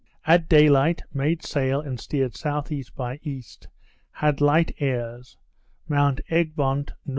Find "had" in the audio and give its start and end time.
4.13-4.41